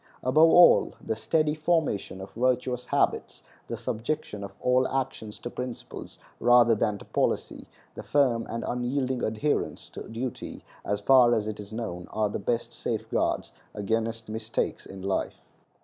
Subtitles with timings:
[0.23, 6.17] Above all, the steady formation of virtuous habits, the subjection of all actions to principles
[6.39, 11.59] rather than to policy, the firm and unyielding adherence to duty, as far as it
[11.59, 15.39] is known, are the best safeguards against mistakes in life.